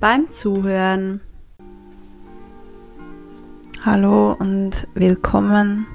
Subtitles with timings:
[0.00, 1.20] beim Zuhören.
[3.84, 5.86] Hallo und willkommen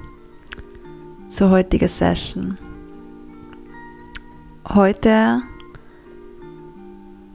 [1.30, 2.58] zur heutigen Session.
[4.68, 5.40] Heute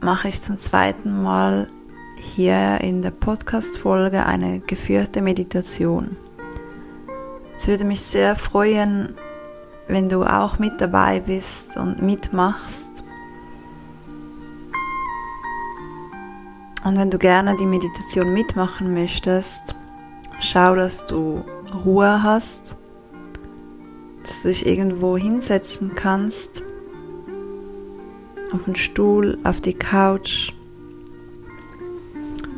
[0.00, 1.66] mache ich zum zweiten Mal
[2.16, 6.16] hier in der Podcast-Folge eine geführte Meditation.
[7.56, 9.16] Es würde mich sehr freuen,
[9.88, 12.99] wenn du auch mit dabei bist und mitmachst.
[16.84, 19.76] Und wenn du gerne die Meditation mitmachen möchtest,
[20.40, 21.44] schau, dass du
[21.84, 22.76] Ruhe hast,
[24.22, 26.62] dass du dich irgendwo hinsetzen kannst
[28.52, 30.52] auf den Stuhl, auf die Couch.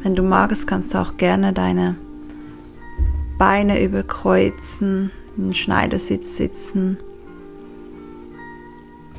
[0.03, 1.97] Wenn du magst, kannst du auch gerne deine
[3.39, 6.99] Beine überkreuzen, in den Schneidersitz sitzen,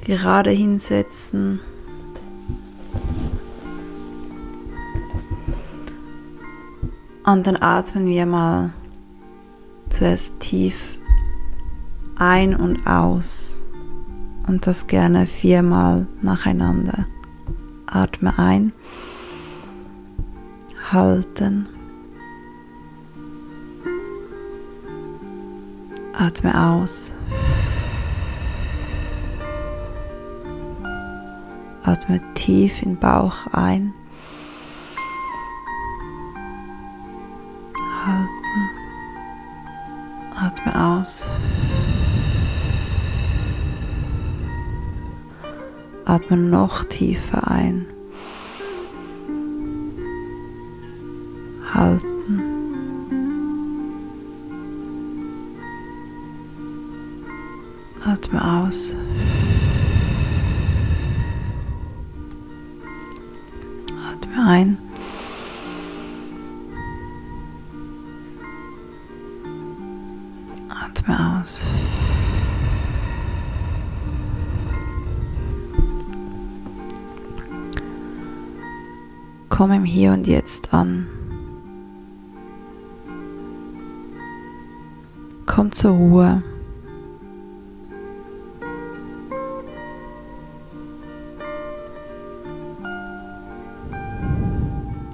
[0.05, 1.59] gerade hinsetzen.
[7.25, 8.73] Und dann atmen wir mal
[9.89, 10.97] zuerst tief
[12.17, 13.65] ein und aus
[14.47, 17.05] und das gerne viermal nacheinander.
[17.85, 18.73] Atme ein,
[20.91, 21.67] halten,
[26.13, 27.13] atme aus,
[31.83, 33.93] atme tief in den Bauch ein,
[40.73, 41.29] aus.
[46.05, 47.86] Atme noch tiefer ein.
[51.73, 52.42] Halten.
[58.05, 58.95] Atme aus.
[64.11, 64.83] Atme ein.
[79.63, 81.07] Komm im Hier und Jetzt an.
[85.45, 86.43] Komm zur Ruhe.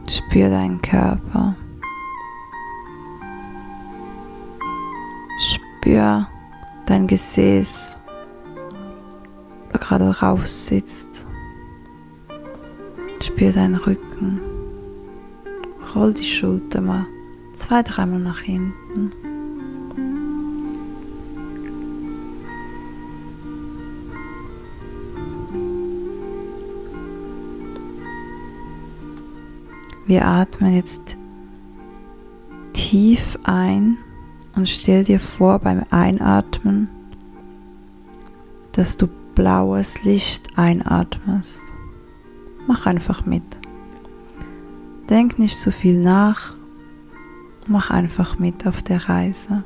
[0.10, 1.56] Spür deinen Körper.
[5.38, 6.28] Spür
[6.88, 8.00] dein Gesäß,
[9.70, 11.28] da gerade rauf sitzt.
[13.22, 14.09] Spür deinen Rücken.
[15.96, 17.06] Roll die Schulter mal
[17.56, 19.12] zwei, dreimal nach hinten.
[30.06, 31.18] Wir atmen jetzt
[32.74, 33.98] tief ein
[34.56, 36.90] und stell dir vor beim Einatmen,
[38.72, 41.76] dass du blaues Licht einatmest.
[42.68, 43.59] Mach einfach mit.
[45.10, 46.54] Denk nicht zu viel nach.
[47.68, 49.64] Mach einfach mit auf der Reise.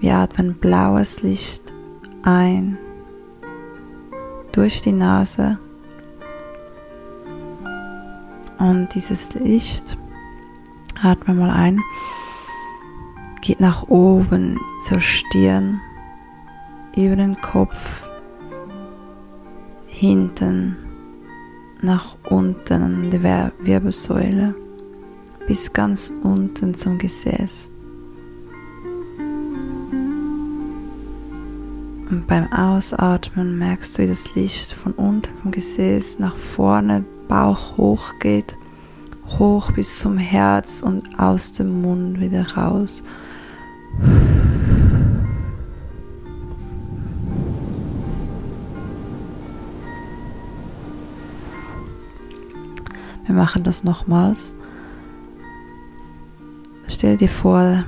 [0.00, 1.74] Wir atmen blaues Licht
[2.22, 2.78] ein
[4.52, 5.58] durch die Nase
[8.58, 9.98] und dieses Licht,
[11.02, 11.80] atme mal ein,
[13.42, 15.80] geht nach oben zur Stirn,
[16.96, 18.06] über den Kopf,
[19.86, 20.76] hinten,
[21.84, 24.54] nach unten an die Wirbelsäule,
[25.46, 27.70] bis ganz unten zum Gesäß.
[32.10, 37.76] Und beim Ausatmen merkst du, wie das Licht von unten vom Gesäß nach vorne Bauch
[37.76, 38.56] hoch geht,
[39.38, 43.02] hoch bis zum Herz und aus dem Mund wieder raus.
[53.34, 54.54] Wir machen das nochmals.
[56.86, 57.82] Stell dir vor,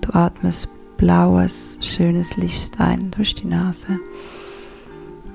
[0.00, 4.00] du atmest blaues, schönes Licht ein durch die Nase.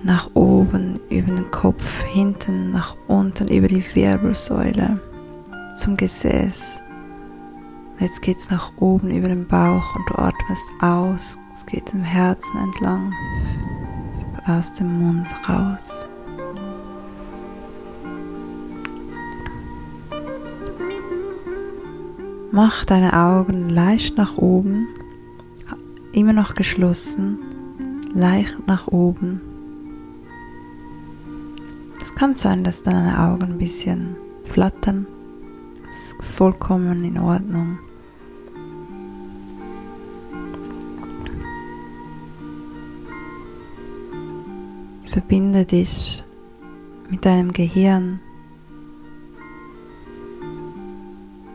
[0.01, 4.99] nach oben über den Kopf, hinten nach unten über die Wirbelsäule
[5.75, 6.81] zum Gesäß.
[7.99, 11.37] Jetzt geht es nach oben über den Bauch und du atmest aus.
[11.53, 13.13] Es geht im Herzen entlang,
[14.47, 16.07] aus dem Mund raus.
[22.53, 24.89] Mach deine Augen leicht nach oben,
[26.11, 27.39] immer noch geschlossen,
[28.13, 29.39] leicht nach oben.
[32.01, 35.07] Es kann sein, dass deine Augen ein bisschen flattern.
[35.87, 37.79] Das ist vollkommen in Ordnung.
[45.09, 46.25] Verbinde dich
[47.09, 48.19] mit deinem Gehirn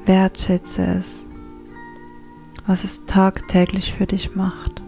[0.06, 1.26] Wertschätze es,
[2.64, 4.80] was es tagtäglich für dich macht.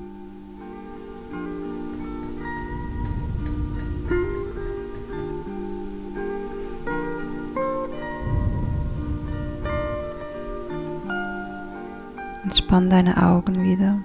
[12.45, 13.99] Entspann deine Augen wieder.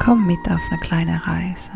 [0.00, 1.72] Komm mit auf eine kleine Reise.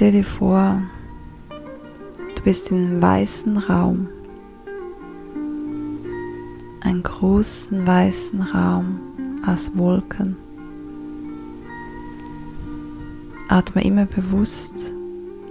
[0.00, 0.80] Stell dir vor,
[2.34, 4.08] du bist in einem weißen Raum,
[6.80, 8.98] einen großen weißen Raum
[9.46, 10.38] aus Wolken.
[13.48, 14.94] Atme immer bewusst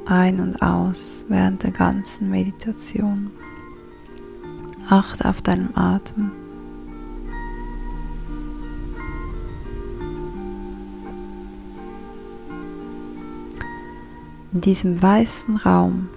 [0.07, 3.30] ein und aus während der ganzen Meditation.
[4.90, 6.31] Achte auf deinen Atem.
[14.51, 16.10] In diesem weißen Raum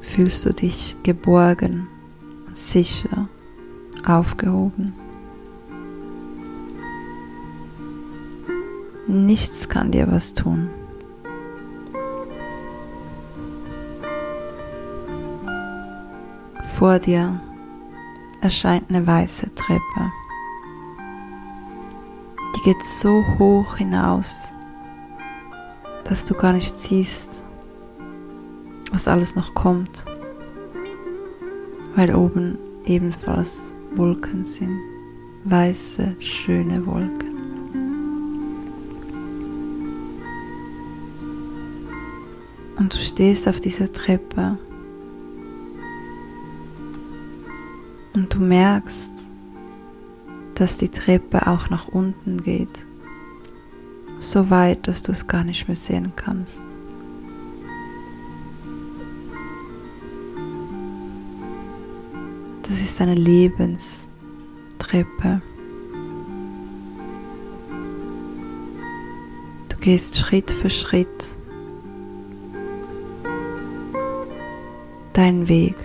[0.00, 1.88] fühlst du dich geborgen
[2.54, 3.28] sicher
[4.06, 4.94] aufgehoben.
[9.06, 10.68] Nichts kann dir was tun.
[16.74, 17.40] Vor dir
[18.40, 20.12] erscheint eine weiße Treppe.
[22.56, 24.52] Die geht so hoch hinaus,
[26.08, 27.44] dass du gar nicht siehst,
[28.92, 30.04] was alles noch kommt,
[31.96, 34.78] weil oben ebenfalls Wolken sind,
[35.44, 37.26] weiße, schöne Wolken.
[42.76, 44.58] Und du stehst auf dieser Treppe
[48.14, 49.12] und du merkst,
[50.54, 52.86] dass die Treppe auch nach unten geht
[54.18, 56.64] so weit, dass du es gar nicht mehr sehen kannst.
[62.62, 65.40] Das ist eine Lebenstreppe.
[69.68, 71.06] Du gehst Schritt für Schritt
[75.12, 75.76] deinen Weg.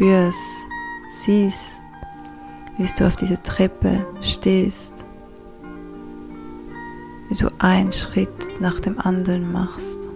[0.00, 0.66] Spürst,
[1.06, 1.82] siehst,
[2.78, 5.04] wie du auf dieser Treppe stehst,
[7.28, 8.30] wie du einen Schritt
[8.60, 10.08] nach dem anderen machst.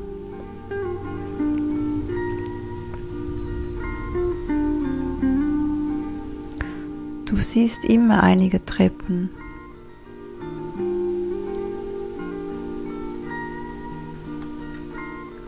[7.27, 9.29] Du siehst immer einige Treppen.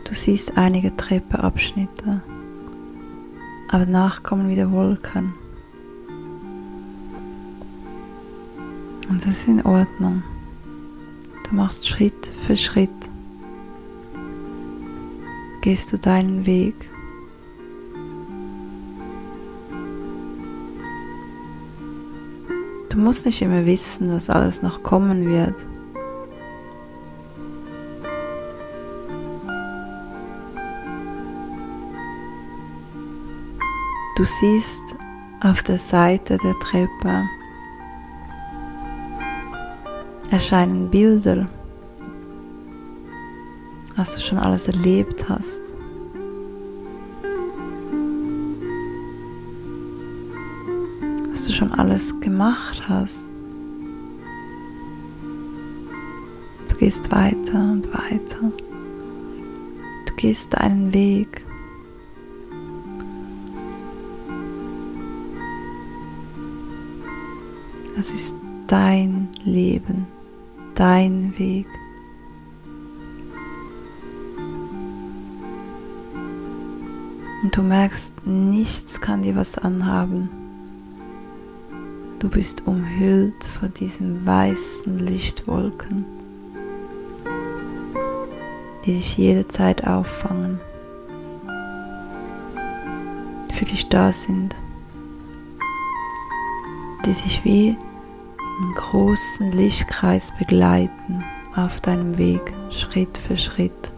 [0.03, 2.21] Du siehst einige Treppeabschnitte
[3.69, 5.33] aber danach kommen wieder Wolken.
[9.09, 10.23] Und das ist in Ordnung.
[11.49, 12.89] Du machst Schritt für Schritt.
[15.61, 16.75] Gehst du deinen Weg.
[22.89, 25.55] Du musst nicht immer wissen, was alles noch kommen wird.
[34.17, 34.95] Du siehst
[35.41, 37.29] auf der Seite der Treppe
[40.31, 41.45] erscheinen Bilder,
[43.95, 45.75] was du schon alles erlebt hast.
[51.29, 53.29] Was du schon alles gemacht hast.
[56.69, 58.51] Du gehst weiter und weiter.
[60.07, 61.46] Du gehst deinen Weg.
[67.99, 68.35] Es ist
[68.67, 70.05] dein Leben,
[70.75, 71.65] dein Weg.
[77.51, 80.29] Du merkst, nichts kann dir was anhaben.
[82.19, 86.05] Du bist umhüllt von diesen weißen Lichtwolken,
[88.85, 90.59] die dich jederzeit auffangen,
[93.53, 94.55] für dich da sind,
[97.07, 97.75] die sich wie
[98.59, 101.23] einen großen Lichtkreis begleiten
[101.55, 103.93] auf deinem Weg, Schritt für Schritt.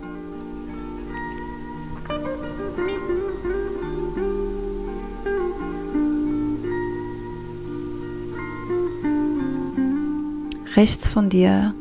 [10.75, 11.73] Rechts von dir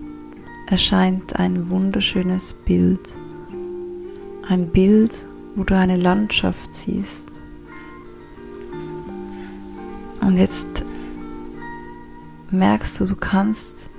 [0.67, 3.01] erscheint ein wunderschönes Bild.
[4.49, 7.29] Ein Bild, wo du eine Landschaft siehst.
[10.21, 10.85] Und jetzt
[12.51, 13.91] merkst du, du kannst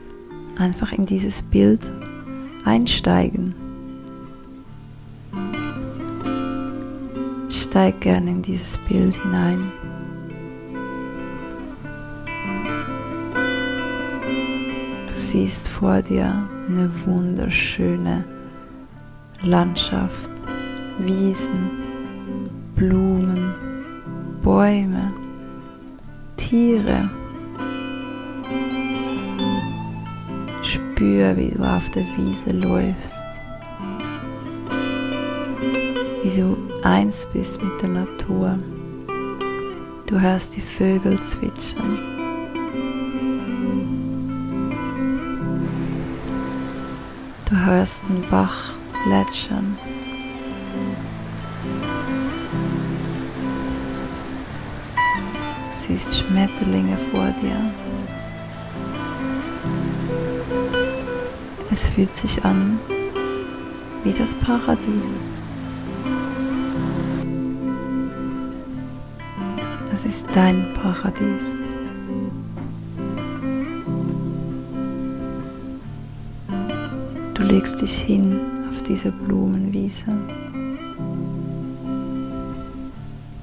[0.58, 1.91] einfach in dieses Bild
[2.65, 3.56] einsteigen.
[7.50, 9.72] Steig gerne in dieses Bild hinein.
[15.29, 18.25] siehst vor dir eine wunderschöne
[19.44, 20.32] Landschaft,
[20.98, 21.70] Wiesen,
[22.75, 23.53] Blumen,
[24.41, 25.13] Bäume,
[26.36, 27.10] Tiere.
[31.00, 33.25] Spür, wie du auf der Wiese läufst,
[36.22, 38.58] wie du eins bist mit der Natur.
[40.08, 41.98] Du hörst die Vögel zwitschern.
[47.50, 48.74] Du hörst den Bach
[49.06, 49.77] plätschern.
[55.72, 57.88] Du siehst Schmetterlinge vor dir.
[61.71, 62.79] Es fühlt sich an
[64.03, 65.29] wie das Paradies.
[69.91, 71.59] Es ist dein Paradies.
[77.49, 80.15] legst dich hin auf diese Blumenwiese,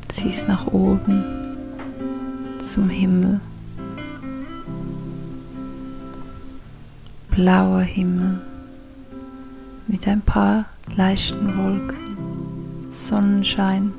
[0.06, 1.24] ziehst nach oben
[2.60, 3.40] zum Himmel,
[7.36, 8.40] blauer Himmel
[9.88, 10.64] mit ein paar
[10.96, 13.92] leichten Wolken, Sonnenschein.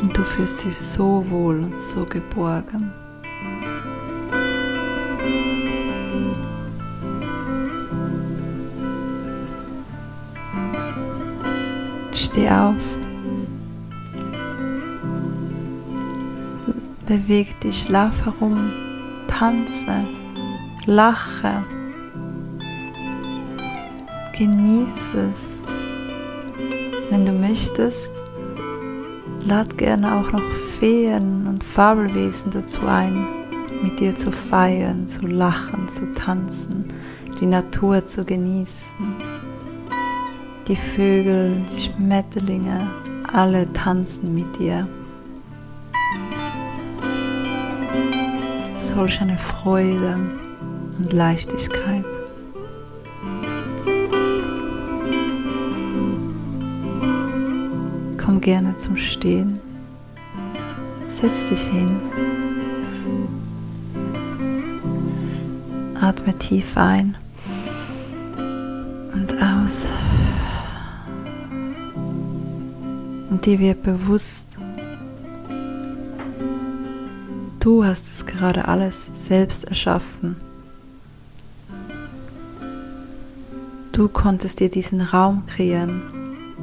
[0.00, 2.92] Und du fühlst dich so wohl und so geborgen.
[12.12, 13.05] Steh auf.
[17.06, 18.72] Beweg dich, lauf herum,
[19.28, 20.04] tanze,
[20.86, 21.64] lache.
[24.36, 25.62] Genieße es.
[27.08, 28.12] Wenn du möchtest,
[29.46, 33.24] lad gerne auch noch Feen und Fabelwesen dazu ein,
[33.84, 36.86] mit dir zu feiern, zu lachen, zu tanzen,
[37.40, 38.96] die Natur zu genießen.
[40.66, 42.90] Die Vögel, die Schmetterlinge,
[43.32, 44.88] alle tanzen mit dir.
[48.96, 50.16] Solch eine Freude
[50.96, 52.06] und Leichtigkeit.
[58.16, 59.58] Komm gerne zum Stehen.
[61.08, 61.90] Setz dich hin.
[66.00, 67.18] Atme tief ein
[69.12, 69.92] und aus.
[73.36, 74.58] und dir wird bewusst,
[77.66, 80.36] du hast es gerade alles selbst erschaffen.
[83.90, 86.00] Du konntest dir diesen Raum kreieren,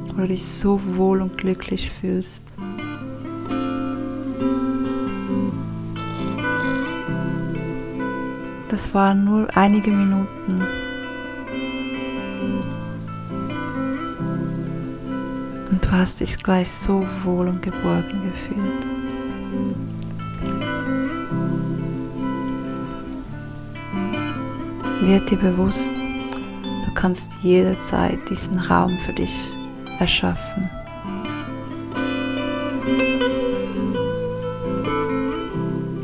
[0.06, 2.54] wo du dich so wohl und glücklich fühlst.
[8.70, 10.62] Das waren nur einige Minuten.
[15.70, 18.93] Und du hast dich gleich so wohl und geborgen gefühlt.
[25.06, 29.52] Wird dir bewusst, du kannst jederzeit diesen Raum für dich
[29.98, 30.66] erschaffen.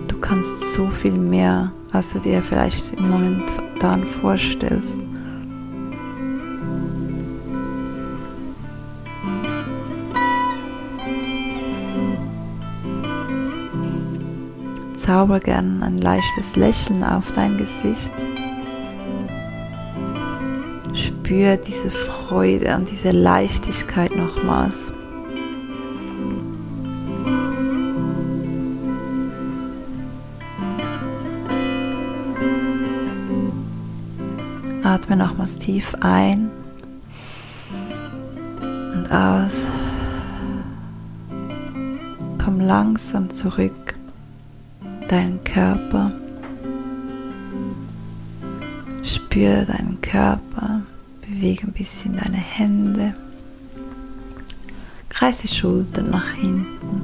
[0.06, 5.00] Du kannst so viel mehr, als du dir vielleicht im Moment dann vorstellst.
[14.96, 18.12] zauber gern ein leichtes Lächeln auf dein Gesicht.
[21.30, 24.92] Spür diese Freude und diese Leichtigkeit nochmals.
[34.82, 36.50] Atme nochmals tief ein
[38.60, 39.70] und aus.
[42.44, 43.94] Komm langsam zurück,
[45.06, 46.10] deinen Körper.
[49.04, 50.79] Spür deinen Körper,
[51.40, 53.14] bewege ein bisschen deine Hände,
[55.08, 57.00] kreise die Schultern nach hinten.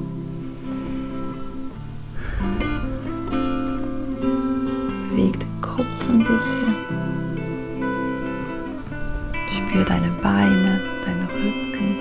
[5.09, 6.77] Bewege den Kopf ein bisschen.
[9.51, 11.97] Spür deine Beine, deinen Rücken.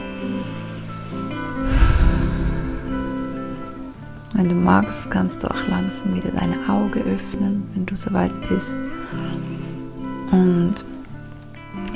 [4.34, 8.82] Wenn du magst, kannst du auch langsam wieder deine Augen öffnen, wenn du soweit bist.
[10.34, 10.84] Und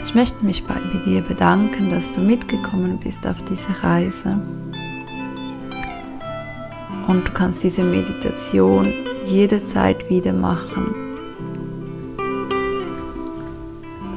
[0.03, 4.41] ich möchte mich bei dir bedanken, dass du mitgekommen bist auf diese Reise.
[7.07, 8.93] Und du kannst diese Meditation
[9.25, 10.93] jederzeit wieder machen.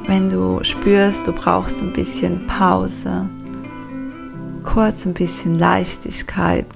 [0.06, 3.28] Wenn du spürst, du brauchst ein bisschen Pause,
[4.62, 6.66] kurz ein bisschen Leichtigkeit,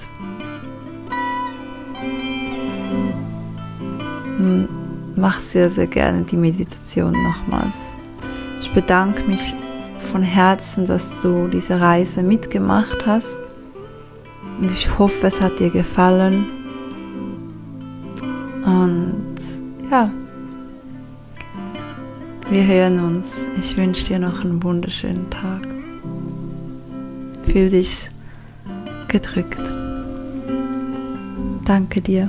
[5.16, 7.96] mach sehr, sehr gerne die Meditation nochmals.
[8.66, 9.54] Ich bedanke mich
[9.99, 13.40] von Herzen, dass du diese Reise mitgemacht hast
[14.61, 16.46] und ich hoffe, es hat dir gefallen.
[18.64, 19.37] Und
[19.88, 20.11] ja,
[22.50, 23.49] wir hören uns.
[23.56, 25.68] Ich wünsche dir noch einen wunderschönen Tag.
[27.44, 28.11] Fühl dich
[29.06, 29.73] gedrückt.
[31.64, 32.28] Danke dir.